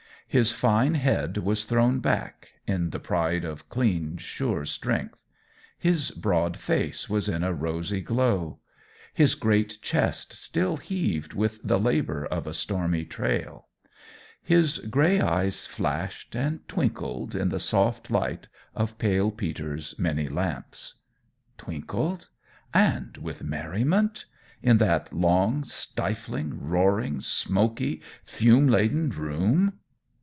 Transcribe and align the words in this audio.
His 0.27 0.53
fine 0.53 0.93
head 0.93 1.39
was 1.39 1.65
thrown 1.65 1.99
back, 1.99 2.53
in 2.65 2.91
the 2.91 3.01
pride 3.01 3.43
of 3.43 3.67
clean, 3.67 4.15
sure 4.15 4.63
strength; 4.63 5.25
his 5.77 6.11
broad 6.11 6.55
face 6.55 7.09
was 7.09 7.27
in 7.27 7.43
a 7.43 7.51
rosy 7.51 7.99
glow; 7.99 8.59
his 9.13 9.35
great 9.35 9.79
chest 9.81 10.31
still 10.31 10.77
heaved 10.77 11.33
with 11.33 11.59
the 11.65 11.77
labour 11.77 12.25
of 12.27 12.47
a 12.47 12.53
stormy 12.53 13.03
trail; 13.03 13.67
his 14.41 14.77
gray 14.77 15.19
eyes 15.19 15.67
flashed 15.67 16.33
and 16.33 16.65
twinkled 16.69 17.35
in 17.35 17.49
the 17.49 17.59
soft 17.59 18.09
light 18.09 18.47
of 18.73 18.97
Pale 18.97 19.31
Peter's 19.31 19.99
many 19.99 20.29
lamps. 20.29 21.01
Twinkled? 21.57 22.29
and 22.73 23.17
with 23.17 23.43
merriment? 23.43 24.23
in 24.63 24.77
that 24.77 25.11
long, 25.11 25.65
stifling, 25.65 26.57
roaring, 26.69 27.19
smoky, 27.19 28.01
fume 28.23 28.67
laden 28.67 29.09
room? 29.09 29.73